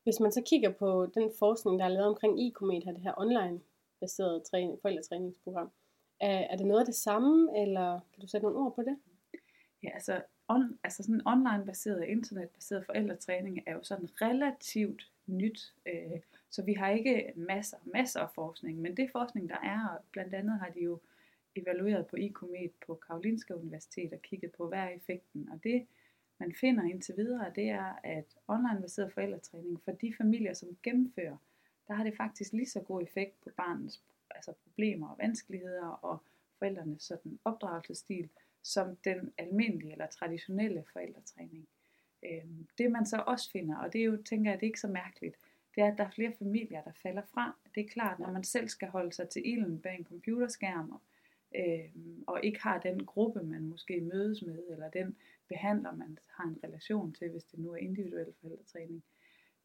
Hvis 0.04 0.20
man 0.20 0.32
så 0.32 0.42
kigger 0.46 0.72
på 0.74 1.06
den 1.06 1.32
forskning, 1.40 1.80
der 1.80 1.86
er 1.86 1.90
lavet 1.90 2.08
omkring 2.08 2.42
ICOMET, 2.42 2.84
her 2.84 2.92
det 2.92 3.02
her 3.02 3.14
online-baserede 3.18 4.40
træning, 4.40 4.82
forældretræningsprogram, 4.82 5.72
er, 6.20 6.40
er 6.40 6.58
det 6.58 6.66
noget 6.66 6.80
af 6.80 6.86
det 6.86 6.96
samme, 6.96 7.62
eller 7.62 8.00
kan 8.14 8.22
du 8.22 8.28
sætte 8.28 8.46
nogle 8.46 8.60
ord 8.60 8.76
på 8.76 8.82
det? 8.82 8.98
Ja, 9.84 9.90
altså, 9.90 10.22
on, 10.50 10.80
altså 10.84 11.04
sådan 11.04 11.28
online-baseret, 11.28 12.08
internetbaseret 12.08 12.86
forældretræning 12.86 13.64
er 13.66 13.74
jo 13.74 13.84
sådan 13.84 14.10
relativt 14.22 15.12
nyt. 15.26 15.74
Øh, 15.86 16.20
så 16.50 16.64
vi 16.64 16.74
har 16.74 16.90
ikke 16.90 17.34
masser, 17.36 17.78
masser 17.86 18.20
af 18.20 18.30
forskning, 18.36 18.82
men 18.82 18.98
det 18.98 19.10
forskning, 19.12 19.50
der 19.50 19.60
er, 19.64 20.04
blandt 20.12 20.34
andet 20.34 20.60
har 20.60 20.70
de 20.70 20.80
jo 20.80 21.00
evalueret 21.56 22.08
på 22.08 22.16
ICOMET 22.16 22.72
på 22.88 22.96
Karolinska 23.08 23.54
Universitet 23.54 24.14
og 24.14 24.22
kigget 24.22 24.52
på, 24.52 24.68
hvad 24.68 24.80
er 24.80 24.90
effekten. 24.90 25.50
Og 25.52 25.64
det, 25.64 25.88
man 26.40 26.54
finder 26.56 26.84
indtil 26.84 27.18
videre, 27.18 27.52
det 27.56 27.70
er, 27.70 27.94
at 28.04 28.38
online-baseret 28.48 29.14
forældretræning 29.14 29.82
for 29.82 29.92
de 29.92 30.14
familier, 30.18 30.54
som 30.54 30.78
gennemfører, 30.84 31.38
der 31.88 31.94
har 31.94 32.04
det 32.04 32.18
faktisk 32.18 32.54
lige 32.54 32.70
så 32.70 32.80
god 32.80 33.02
effekt 33.02 33.42
på 33.44 33.50
barnets 33.58 34.04
altså 34.36 34.54
problemer 34.64 35.10
og 35.10 35.18
vanskeligheder 35.18 35.88
og 35.88 36.18
forældrenes 36.60 37.04
sådan 37.04 37.40
opdragelsesstil, 37.46 38.30
som 38.64 38.96
den 38.96 39.34
almindelige 39.38 39.92
eller 39.92 40.08
traditionelle 40.08 40.84
forældretræning. 40.94 41.68
Øhm, 42.24 42.68
det 42.78 42.92
man 42.92 43.06
så 43.06 43.24
også 43.28 43.52
finder, 43.52 43.78
og 43.78 43.94
det 43.94 44.02
er 44.02 44.06
jo, 44.06 44.24
tænker 44.24 44.52
jeg, 44.52 44.60
det 44.60 44.66
er 44.66 44.70
ikke 44.70 44.80
så 44.80 44.88
mærkeligt, 44.88 45.36
det 45.76 45.84
er, 45.84 45.92
at 45.92 45.98
der 45.98 46.04
er 46.04 46.10
flere 46.10 46.34
familier, 46.40 46.82
der 46.84 46.92
falder 47.04 47.22
fra. 47.34 47.56
Det 47.76 47.86
er 47.86 47.90
klart, 47.90 48.20
når 48.20 48.32
man 48.32 48.44
selv 48.44 48.68
skal 48.68 48.88
holde 48.88 49.14
sig 49.14 49.30
til 49.30 49.42
ilden 49.46 49.80
bag 49.82 49.96
en 49.96 50.06
computerskærm, 50.06 51.02
øh, 51.56 51.90
og 52.28 52.40
ikke 52.44 52.62
har 52.62 52.80
den 52.80 53.06
gruppe, 53.06 53.44
man 53.44 53.64
måske 53.64 54.02
mødes 54.02 54.42
med, 54.42 54.64
eller 54.70 54.90
den 54.90 55.18
behandler, 55.48 55.96
man 55.96 56.18
har 56.28 56.44
en 56.44 56.60
relation 56.64 57.14
til, 57.14 57.30
hvis 57.30 57.44
det 57.44 57.60
nu 57.60 57.72
er 57.72 57.78
individuel 57.78 58.34
forældretræning. 58.42 59.04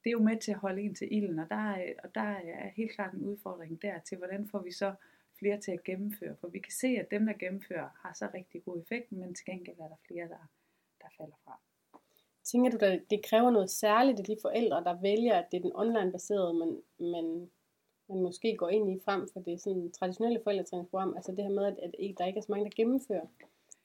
Det 0.05 0.11
er 0.11 0.13
jo 0.13 0.23
med 0.23 0.39
til 0.39 0.53
at 0.53 0.59
holde 0.59 0.83
en 0.83 0.95
til 0.95 1.09
ilden, 1.11 1.39
og 1.39 1.51
der 1.51 1.73
er, 1.73 1.93
og 2.05 2.15
der 2.15 2.21
er 2.21 2.69
helt 2.69 2.93
klart 2.93 3.15
en 3.15 3.25
udfordring 3.25 3.83
der 3.83 3.99
til, 3.99 4.19
hvordan 4.19 4.49
får 4.49 4.63
vi 4.63 4.73
så 4.73 4.95
flere 5.39 5.61
til 5.61 5.73
at 5.73 5.85
gennemføre. 5.85 6.37
For 6.41 6.49
vi 6.49 6.59
kan 6.59 6.73
se, 6.73 6.87
at 6.87 7.11
dem, 7.11 7.27
der 7.27 7.33
gennemfører, 7.33 7.89
har 8.03 8.13
så 8.15 8.29
rigtig 8.35 8.65
god 8.65 8.81
effekt, 8.83 9.13
men 9.13 9.35
til 9.35 9.47
gengæld 9.47 9.79
er 9.79 9.89
der 9.89 10.01
flere, 10.07 10.29
der, 10.29 10.45
der 11.01 11.09
falder 11.19 11.37
fra. 11.45 11.61
Tænker 12.45 12.71
du, 12.71 12.79
at 12.85 13.03
det 13.11 13.25
kræver 13.25 13.51
noget 13.51 13.71
særligt 13.71 14.19
af 14.19 14.25
de 14.25 14.37
forældre, 14.43 14.85
der 14.85 15.01
vælger, 15.01 15.35
at 15.39 15.47
det 15.51 15.57
er 15.57 15.63
den 15.63 15.73
online-baserede, 15.75 16.55
men, 16.55 16.83
men 16.99 17.51
man 18.09 18.23
måske 18.23 18.57
går 18.57 18.69
ind 18.69 18.91
i 18.91 19.01
frem 19.05 19.29
for 19.33 19.41
det 19.41 19.61
sådan 19.61 19.93
traditionelle 19.93 20.41
forældretræningsprogram, 20.45 21.17
altså 21.17 21.33
det 21.33 21.45
her 21.45 21.51
med, 21.51 21.65
at, 21.65 21.77
at 21.83 21.93
der 22.19 22.27
ikke 22.27 22.39
er 22.39 22.43
så 22.43 22.53
mange, 22.53 22.65
der 22.65 22.77
gennemfører. 22.77 23.27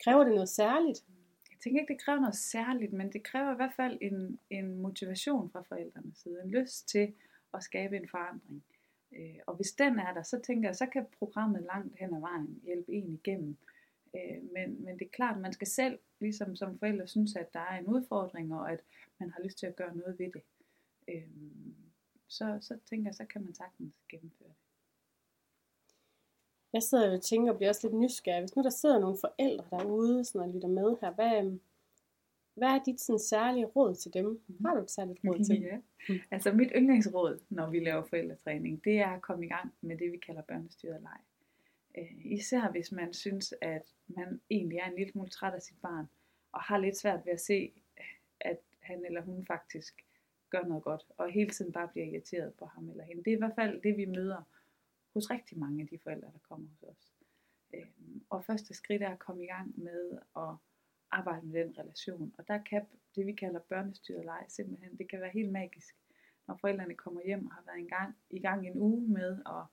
Kræver 0.04 0.24
det 0.24 0.34
noget 0.34 0.48
særligt? 0.48 1.04
Jeg 1.50 1.58
tænker 1.62 1.80
ikke, 1.80 1.92
det 1.92 2.02
kræver 2.02 2.20
noget 2.20 2.36
særligt, 2.36 2.92
men 2.92 3.12
det 3.12 3.22
kræver 3.22 3.52
i 3.52 3.56
hvert 3.56 3.76
fald 3.76 3.98
en, 4.00 4.38
en 4.50 4.78
motivation 4.82 5.50
fra 5.50 5.62
forældrenes 5.68 6.18
side, 6.18 6.42
en 6.44 6.50
lyst 6.50 6.88
til 6.88 7.14
at 7.54 7.62
skabe 7.62 7.96
en 7.96 8.08
forandring. 8.08 8.64
Øh, 9.16 9.38
og 9.46 9.54
hvis 9.56 9.72
den 9.72 9.98
er 9.98 10.14
der, 10.14 10.22
så 10.22 10.40
tænker 10.40 10.68
jeg, 10.68 10.76
så 10.76 10.86
kan 10.86 11.06
programmet 11.18 11.62
langt 11.62 11.98
hen 11.98 12.14
ad 12.14 12.20
vejen 12.20 12.60
hjælpe 12.64 12.92
en 12.92 13.14
igennem. 13.14 13.56
Øh, 14.14 14.42
men, 14.52 14.84
men 14.84 14.98
det 14.98 15.04
er 15.04 15.10
klart, 15.10 15.36
at 15.36 15.42
man 15.42 15.52
skal 15.52 15.66
selv, 15.66 15.98
ligesom 16.20 16.56
som 16.56 16.78
forældre, 16.78 17.06
synes, 17.06 17.36
at 17.36 17.52
der 17.52 17.60
er 17.60 17.78
en 17.78 17.86
udfordring, 17.86 18.54
og 18.54 18.72
at 18.72 18.80
man 19.18 19.30
har 19.30 19.42
lyst 19.42 19.58
til 19.58 19.66
at 19.66 19.76
gøre 19.76 19.96
noget 19.96 20.18
ved 20.18 20.32
det. 20.32 20.42
Øh, 21.08 21.28
så, 22.28 22.58
så 22.60 22.78
tænker 22.90 23.08
jeg, 23.08 23.14
så 23.14 23.24
kan 23.24 23.44
man 23.44 23.54
sagtens 23.54 23.94
gennemføre 24.08 24.48
det. 24.48 24.56
Jeg 26.72 26.82
sidder 26.82 27.16
og 27.16 27.22
tænker 27.22 27.52
og 27.52 27.56
bliver 27.56 27.68
også 27.68 27.88
lidt 27.88 28.00
nysgerrig. 28.00 28.40
Hvis 28.40 28.56
nu 28.56 28.62
der 28.62 28.70
sidder 28.70 28.98
nogle 28.98 29.18
forældre 29.20 29.78
derude 29.78 30.24
sådan 30.24 30.48
og 30.48 30.54
lytter 30.54 30.68
med 30.68 30.96
her, 31.00 31.10
hvad, 31.10 31.58
hvad 32.54 32.68
er 32.68 32.82
dit 32.86 33.00
sådan, 33.00 33.18
særlige 33.18 33.64
råd 33.64 33.94
til 33.94 34.14
dem? 34.14 34.42
Mhm. 34.46 34.64
Har 34.64 34.74
du 34.74 34.82
et 34.82 34.90
særligt 34.90 35.18
råd 35.24 35.44
til 35.44 35.56
dem? 35.56 35.64
Ja. 36.08 36.18
Altså 36.30 36.52
mit 36.52 36.72
yndlingsråd, 36.76 37.40
når 37.48 37.70
vi 37.70 37.80
laver 37.80 38.02
forældretræning, 38.02 38.84
det 38.84 38.98
er 38.98 39.08
at 39.08 39.22
komme 39.22 39.44
i 39.46 39.48
gang 39.48 39.74
med 39.80 39.98
det, 39.98 40.12
vi 40.12 40.16
kalder 40.16 40.42
børnestyret 40.42 41.00
leg. 41.00 41.20
Øh, 41.98 42.26
især 42.26 42.70
hvis 42.70 42.92
man 42.92 43.12
synes, 43.12 43.54
at 43.60 43.94
man 44.06 44.40
egentlig 44.50 44.78
er 44.78 44.86
en 44.86 44.96
lille 44.96 45.12
smule 45.12 45.28
træt 45.28 45.54
af 45.54 45.62
sit 45.62 45.76
barn, 45.82 46.06
og 46.52 46.60
har 46.60 46.78
lidt 46.78 46.96
svært 46.96 47.20
ved 47.26 47.32
at 47.32 47.40
se, 47.40 47.72
at 48.40 48.58
han 48.80 49.04
eller 49.04 49.20
hun 49.20 49.46
faktisk 49.46 50.04
gør 50.50 50.62
noget 50.62 50.84
godt, 50.84 51.04
og 51.16 51.30
hele 51.30 51.50
tiden 51.50 51.72
bare 51.72 51.88
bliver 51.88 52.06
irriteret 52.06 52.54
på 52.54 52.66
ham 52.66 52.90
eller 52.90 53.04
hende. 53.04 53.24
Det 53.24 53.30
er 53.30 53.36
i 53.36 53.38
hvert 53.38 53.54
fald 53.54 53.82
det, 53.82 53.96
vi 53.96 54.04
møder 54.04 54.42
hos 55.14 55.30
rigtig 55.30 55.58
mange 55.58 55.82
af 55.82 55.88
de 55.88 55.98
forældre, 55.98 56.28
der 56.32 56.38
kommer 56.48 56.68
hos 56.68 56.82
os. 56.82 57.12
Øhm, 57.74 58.24
og 58.30 58.44
første 58.44 58.74
skridt 58.74 59.02
er 59.02 59.10
at 59.10 59.18
komme 59.18 59.44
i 59.44 59.46
gang 59.46 59.74
med 59.82 60.18
at 60.36 60.54
arbejde 61.12 61.46
med 61.46 61.64
den 61.64 61.78
relation. 61.78 62.34
Og 62.38 62.48
der 62.48 62.58
kan 62.58 62.86
det, 63.14 63.26
vi 63.26 63.32
kalder 63.32 63.60
børnestyret 63.60 64.24
leg, 64.24 64.44
simpelthen, 64.48 64.98
det 64.98 65.10
kan 65.10 65.20
være 65.20 65.30
helt 65.30 65.52
magisk, 65.52 65.96
når 66.46 66.56
forældrene 66.56 66.94
kommer 66.94 67.20
hjem 67.24 67.46
og 67.46 67.54
har 67.54 67.62
været 67.66 67.78
en 67.78 67.88
gang, 67.88 68.16
i 68.30 68.40
gang 68.40 68.66
en 68.66 68.76
uge 68.76 69.08
med 69.08 69.42
at 69.46 69.64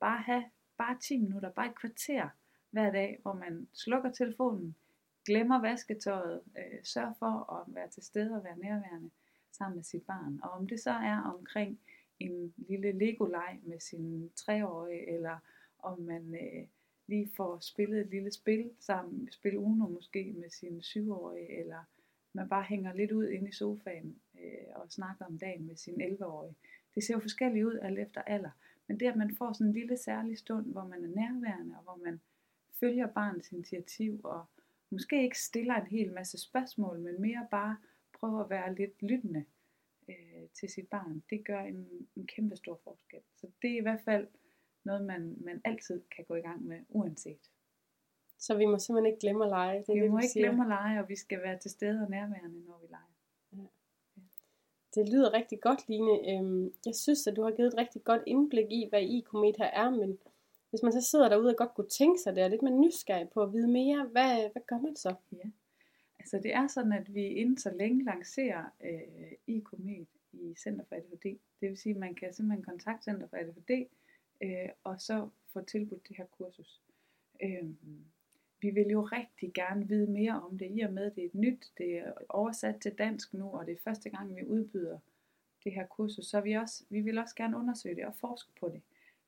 bare 0.00 0.22
have 0.22 0.44
bare 0.78 0.98
10 1.00 1.18
minutter, 1.18 1.50
bare 1.50 1.66
et 1.66 1.78
kvarter 1.78 2.28
hver 2.70 2.90
dag, 2.92 3.18
hvor 3.22 3.32
man 3.32 3.68
slukker 3.72 4.12
telefonen, 4.12 4.76
glemmer 5.24 5.60
vasketøjet, 5.60 6.40
øh, 6.58 6.84
sørger 6.84 7.12
for 7.18 7.52
at 7.52 7.74
være 7.74 7.88
til 7.88 8.02
stede 8.02 8.36
og 8.36 8.44
være 8.44 8.58
nærværende, 8.58 9.10
sammen 9.52 9.76
med 9.76 9.84
sit 9.84 10.02
barn. 10.02 10.40
Og 10.42 10.50
om 10.50 10.68
det 10.68 10.80
så 10.80 10.90
er 10.90 11.16
omkring 11.16 11.80
en 12.18 12.54
lille 12.56 12.92
Lego-leg 12.92 13.60
med 13.62 13.80
sin 13.80 14.30
treårige, 14.36 15.08
eller 15.14 15.38
om 15.78 15.98
man 15.98 16.34
øh, 16.34 16.66
lige 17.10 17.30
får 17.36 17.58
spillet 17.58 18.00
et 18.00 18.10
lille 18.10 18.32
spil 18.32 18.70
sammen, 18.78 19.28
spil 19.30 19.58
Uno 19.58 19.88
måske 19.88 20.32
med 20.36 20.50
sin 20.50 20.82
syvårige, 20.82 21.58
eller 21.60 21.84
man 22.32 22.48
bare 22.48 22.62
hænger 22.62 22.92
lidt 22.92 23.12
ud 23.12 23.28
inde 23.28 23.48
i 23.48 23.52
sofaen 23.52 24.16
øh, 24.40 24.66
og 24.74 24.92
snakker 24.92 25.24
om 25.24 25.38
dagen 25.38 25.66
med 25.66 25.76
sin 25.76 26.00
11-årige. 26.00 26.56
Det 26.94 27.04
ser 27.04 27.14
jo 27.14 27.20
forskelligt 27.20 27.66
ud 27.66 27.78
alt 27.82 27.98
efter 27.98 28.22
alder, 28.22 28.50
men 28.86 29.00
det 29.00 29.06
at 29.06 29.16
man 29.16 29.36
får 29.36 29.52
sådan 29.52 29.66
en 29.66 29.72
lille 29.72 29.96
særlig 29.96 30.38
stund, 30.38 30.66
hvor 30.66 30.84
man 30.84 31.04
er 31.04 31.08
nærværende, 31.08 31.76
og 31.76 31.82
hvor 31.82 32.00
man 32.04 32.20
følger 32.80 33.06
barnets 33.06 33.52
initiativ, 33.52 34.20
og 34.24 34.44
måske 34.90 35.22
ikke 35.22 35.38
stiller 35.38 35.74
en 35.74 35.86
hel 35.86 36.12
masse 36.12 36.38
spørgsmål, 36.38 37.00
men 37.00 37.20
mere 37.20 37.46
bare 37.50 37.76
prøver 38.12 38.44
at 38.44 38.50
være 38.50 38.74
lidt 38.74 39.02
lyttende 39.02 39.44
øh, 40.08 40.48
til 40.54 40.68
sit 40.68 40.88
barn, 40.88 41.22
det 41.30 41.44
gør 41.44 41.60
en, 41.60 42.08
en 42.16 42.26
kæmpe 42.26 42.56
stor 42.56 42.80
forskel. 42.84 43.20
Så 43.36 43.46
det 43.62 43.70
er 43.70 43.78
i 43.78 43.82
hvert 43.82 44.04
fald 44.04 44.26
noget, 44.84 45.02
man, 45.04 45.36
man 45.40 45.60
altid 45.64 46.00
kan 46.16 46.24
gå 46.24 46.34
i 46.34 46.40
gang 46.40 46.62
med, 46.66 46.78
uanset. 46.88 47.50
Så 48.38 48.56
vi 48.56 48.66
må 48.66 48.78
simpelthen 48.78 49.06
ikke 49.06 49.20
glemme 49.20 49.44
at 49.44 49.50
lege? 49.50 49.78
Det 49.78 49.88
er 49.88 49.94
vi 49.94 50.00
det, 50.00 50.10
må 50.10 50.18
ikke 50.18 50.32
siger. 50.32 50.46
glemme 50.46 50.64
at 50.64 50.68
lege, 50.68 51.00
og 51.00 51.08
vi 51.08 51.16
skal 51.16 51.42
være 51.42 51.58
til 51.58 51.70
stede 51.70 52.02
og 52.02 52.10
nærværende, 52.10 52.64
når 52.66 52.78
vi 52.82 52.86
leger. 52.90 53.14
Ja. 53.52 53.68
Det 54.94 55.08
lyder 55.08 55.32
rigtig 55.32 55.60
godt, 55.60 55.88
Line. 55.88 56.30
Øhm, 56.30 56.74
jeg 56.86 56.94
synes, 56.94 57.26
at 57.26 57.36
du 57.36 57.42
har 57.42 57.50
givet 57.50 57.68
et 57.68 57.78
rigtig 57.78 58.04
godt 58.04 58.22
indblik 58.26 58.66
i, 58.70 58.86
hvad 58.88 59.02
i-komet 59.02 59.56
her 59.56 59.64
er, 59.64 59.90
men 59.90 60.18
hvis 60.70 60.82
man 60.82 60.92
så 60.92 61.00
sidder 61.00 61.28
derude 61.28 61.50
og 61.50 61.56
godt 61.56 61.74
kunne 61.74 61.88
tænke 61.88 62.18
sig 62.20 62.36
det, 62.36 62.44
og 62.44 62.50
lidt 62.50 62.62
mere 62.62 62.80
nysgerrig 62.80 63.28
på 63.30 63.42
at 63.42 63.52
vide 63.52 63.68
mere, 63.68 64.04
hvad, 64.04 64.52
hvad 64.52 64.62
gør 64.66 64.78
man 64.78 64.96
så? 64.96 65.14
Ja. 65.32 65.50
Altså 66.18 66.38
det 66.38 66.54
er 66.54 66.66
sådan, 66.66 66.92
at 66.92 67.14
vi 67.14 67.26
inden 67.26 67.58
så 67.58 67.70
længe 67.70 68.04
lancerer 68.04 68.64
øh, 68.84 69.32
i-komet 69.46 70.06
i 70.32 70.54
Center 70.54 70.84
for 70.88 70.94
ADHD. 70.94 71.38
Det 71.60 71.68
vil 71.68 71.76
sige, 71.76 71.94
at 71.94 72.00
man 72.00 72.14
kan 72.14 72.34
simpelthen 72.34 72.64
kontakte 72.64 73.04
Center 73.04 73.26
for 73.28 73.36
ADHD, 73.36 73.86
øh, 74.42 74.68
og 74.84 75.00
så 75.00 75.28
få 75.52 75.60
tilbudt 75.60 76.08
det 76.08 76.16
her 76.16 76.26
kursus. 76.26 76.80
Øh, 77.42 77.70
vi 78.60 78.70
vil 78.70 78.86
jo 78.86 79.02
rigtig 79.02 79.52
gerne 79.54 79.88
vide 79.88 80.10
mere 80.10 80.42
om 80.42 80.58
det, 80.58 80.68
i 80.70 80.80
og 80.80 80.92
med 80.92 81.04
at 81.04 81.14
det 81.14 81.22
er 81.22 81.26
et 81.26 81.34
nyt, 81.34 81.72
det 81.78 81.98
er 81.98 82.12
oversat 82.28 82.76
til 82.80 82.92
dansk 82.98 83.34
nu, 83.34 83.50
og 83.50 83.66
det 83.66 83.72
er 83.72 83.82
første 83.84 84.10
gang, 84.10 84.36
vi 84.36 84.44
udbyder 84.44 84.98
det 85.64 85.72
her 85.72 85.86
kursus, 85.86 86.26
så 86.26 86.40
vi, 86.40 86.52
også, 86.52 86.84
vi 86.88 87.00
vil 87.00 87.18
også 87.18 87.34
gerne 87.34 87.56
undersøge 87.56 87.96
det 87.96 88.06
og 88.06 88.14
forske 88.14 88.52
på 88.60 88.68
det. 88.68 88.82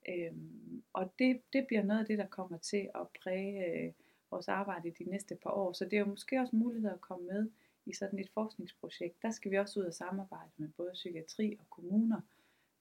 Øhm, 0.08 0.82
og 0.92 1.12
det, 1.18 1.40
det 1.52 1.66
bliver 1.66 1.82
noget 1.82 2.00
af 2.00 2.06
det, 2.06 2.18
der 2.18 2.26
kommer 2.26 2.58
til 2.58 2.90
at 2.94 3.06
præge 3.22 3.66
øh, 3.66 3.92
vores 4.30 4.48
arbejde 4.48 4.90
de 4.90 5.04
næste 5.04 5.36
par 5.42 5.50
år. 5.50 5.72
Så 5.72 5.84
det 5.84 5.92
er 5.92 5.98
jo 6.00 6.06
måske 6.06 6.40
også 6.40 6.56
mulighed 6.56 6.90
at 6.90 7.00
komme 7.00 7.26
med 7.26 7.50
i 7.86 7.94
sådan 7.94 8.18
et 8.18 8.30
forskningsprojekt. 8.34 9.22
Der 9.22 9.30
skal 9.30 9.50
vi 9.50 9.58
også 9.58 9.80
ud 9.80 9.84
og 9.84 9.94
samarbejde 9.94 10.50
med 10.56 10.68
både 10.68 10.90
psykiatri 10.92 11.56
og 11.60 11.70
kommuner, 11.70 12.20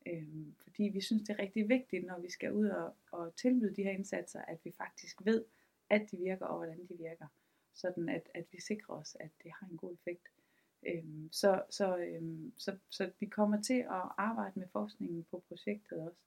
øhm, 0.05 0.55
fordi 0.63 0.83
vi 0.83 1.01
synes, 1.01 1.21
det 1.21 1.29
er 1.29 1.39
rigtig 1.39 1.69
vigtigt, 1.69 2.05
når 2.05 2.19
vi 2.19 2.29
skal 2.29 2.53
ud 2.53 2.67
og, 2.67 2.95
og 3.11 3.35
tilbyde 3.35 3.75
de 3.75 3.83
her 3.83 3.91
indsatser, 3.91 4.41
at 4.41 4.57
vi 4.63 4.71
faktisk 4.77 5.25
ved, 5.25 5.45
at 5.89 6.11
de 6.11 6.17
virker 6.17 6.45
og 6.45 6.57
hvordan 6.57 6.87
de 6.87 6.97
virker, 6.97 7.27
sådan 7.73 8.09
at, 8.09 8.29
at 8.33 8.45
vi 8.51 8.61
sikrer 8.61 8.95
os, 8.95 9.17
at 9.19 9.29
det 9.43 9.51
har 9.59 9.67
en 9.67 9.77
god 9.77 9.93
effekt. 9.93 10.27
Øhm, 10.87 11.29
så, 11.31 11.63
så, 11.69 11.97
øhm, 11.97 12.53
så, 12.57 12.77
så 12.89 13.11
vi 13.19 13.25
kommer 13.25 13.61
til 13.61 13.79
at 13.79 14.03
arbejde 14.17 14.59
med 14.59 14.67
forskningen 14.67 15.25
på 15.31 15.43
projektet 15.47 15.97
også. 15.97 16.19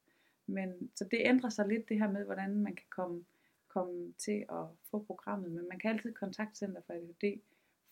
Men, 0.47 0.90
så 0.95 1.04
det 1.04 1.21
ændrer 1.25 1.50
sig 1.50 1.69
lidt 1.69 1.88
det 1.88 1.99
her 1.99 2.11
med, 2.11 2.25
hvordan 2.25 2.54
man 2.62 2.75
kan 2.75 2.87
komme, 2.90 3.25
komme 3.69 4.12
til 4.12 4.45
at 4.49 4.66
få 4.90 5.02
programmet. 5.02 5.52
Men 5.52 5.69
man 5.69 5.78
kan 5.78 5.90
altid 5.90 6.12
kontakte 6.12 6.59
Center 6.59 6.81
for 6.87 6.93
ADHD 6.93 7.40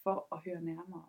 for 0.02 0.34
at 0.34 0.38
høre 0.44 0.62
nærmere. 0.62 1.04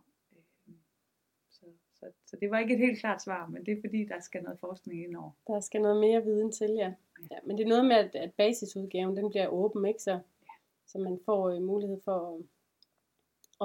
Så, 2.03 2.11
så, 2.11 2.29
så 2.29 2.37
det 2.41 2.51
var 2.51 2.59
ikke 2.59 2.73
et 2.73 2.79
helt 2.79 2.99
klart 2.99 3.21
svar, 3.21 3.47
men 3.47 3.65
det 3.65 3.71
er 3.71 3.81
fordi, 3.81 4.05
der 4.05 4.19
skal 4.19 4.43
noget 4.43 4.59
forskning 4.59 5.03
ind 5.03 5.15
over. 5.15 5.31
Der 5.47 5.59
skal 5.59 5.81
noget 5.81 5.99
mere 5.99 6.23
viden 6.23 6.51
til, 6.51 6.71
ja. 6.71 6.93
ja 7.31 7.37
men 7.45 7.57
det 7.57 7.63
er 7.63 7.67
noget 7.67 7.85
med, 7.85 7.95
at, 7.95 8.15
at 8.15 8.33
basisudgaven 8.33 9.17
den 9.17 9.29
bliver 9.29 9.47
åben, 9.47 9.85
ikke 9.85 10.01
så? 10.01 10.11
Ja. 10.11 10.53
Så 10.87 10.99
man 10.99 11.19
får 11.25 11.49
øh, 11.49 11.61
mulighed 11.61 11.99
for 12.03 12.35
at, 12.35 12.41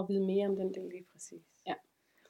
at 0.03 0.09
vide 0.09 0.25
mere 0.27 0.49
om 0.49 0.57
den 0.57 0.75
del. 0.75 0.89
Lige 0.89 1.07
præcis. 1.13 1.43
Ja. 1.67 1.75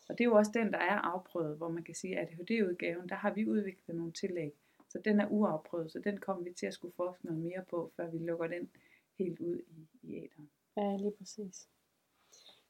Og 0.09 0.19
det 0.19 0.21
er 0.21 0.29
jo 0.29 0.35
også 0.35 0.51
den, 0.55 0.73
der 0.73 0.79
er 0.79 0.99
afprøvet, 0.99 1.57
hvor 1.57 1.69
man 1.69 1.85
kan 1.85 1.95
sige, 1.95 2.19
at 2.19 2.29
ADHD-udgaven, 2.29 3.09
der 3.09 3.15
har 3.15 3.35
vi 3.35 3.47
udviklet 3.47 3.97
nogle 3.97 4.13
tillæg. 4.13 4.53
Så 4.89 4.99
den 5.05 5.21
er 5.21 5.29
uafprøvet, 5.29 5.93
så 5.93 5.99
den 5.99 6.19
kommer 6.19 6.43
vi 6.45 6.53
til 6.53 6.67
at 6.67 6.75
skulle 6.75 6.95
forske 6.95 7.27
noget 7.27 7.41
mere 7.41 7.65
på, 7.71 7.93
før 7.97 8.11
vi 8.11 8.19
lukker 8.19 8.47
den 8.47 8.71
helt 9.19 9.41
ud 9.41 9.59
i, 9.59 9.89
i 10.03 10.17
æderen. 10.17 10.51
Ja, 10.77 10.97
lige 10.97 11.13
præcis. 11.19 11.69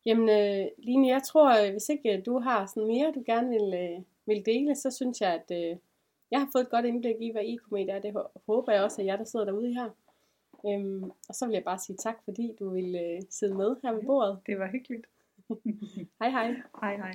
Jamen, 0.07 0.29
øh, 0.29 0.67
Line, 0.79 1.09
jeg 1.09 1.23
tror, 1.23 1.67
øh, 1.67 1.71
hvis 1.71 1.89
ikke 1.89 2.17
øh, 2.17 2.27
du 2.27 2.39
har 2.39 2.67
sådan 2.67 2.87
mere, 2.87 3.13
du 3.15 3.23
gerne 3.27 3.49
vil, 3.49 3.75
øh, 3.75 4.03
vil 4.27 4.47
dele, 4.47 4.75
så 4.75 4.91
synes 4.91 5.21
jeg, 5.21 5.35
at 5.35 5.51
øh, 5.51 5.77
jeg 6.31 6.41
har 6.41 6.49
fået 6.53 6.63
et 6.63 6.71
godt 6.71 6.87
indblik 6.87 7.17
i, 7.21 7.33
hvad 7.33 7.43
e-komet 7.45 7.91
er. 7.91 7.99
Det 7.99 8.17
håber 8.47 8.73
jeg 8.73 8.83
også, 8.83 9.03
at 9.03 9.07
jeg, 9.07 9.19
der 9.19 9.25
sidder 9.25 9.45
derude 9.45 9.75
her. 9.75 9.91
Øhm, 10.67 11.11
og 11.29 11.35
så 11.35 11.47
vil 11.47 11.55
jeg 11.55 11.65
bare 11.65 11.79
sige 11.79 11.97
tak, 11.97 12.17
fordi 12.25 12.53
du 12.59 12.71
ville 12.71 13.01
øh, 13.01 13.23
sidde 13.31 13.55
med 13.55 13.77
her 13.83 13.93
ved 13.93 14.03
bordet. 14.03 14.39
Det 14.47 14.59
var 14.59 14.71
hyggeligt. 14.71 15.07
hej 16.21 16.31
hej. 16.31 16.55
Hej 16.81 16.97
hej. 16.97 17.13